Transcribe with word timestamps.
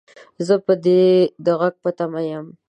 زه 0.45 0.55
به 0.65 0.73
دې 0.85 1.01
د 1.45 1.47
غږ 1.59 1.75
په 1.83 1.89
تمه 1.97 2.21
يم 2.31 2.45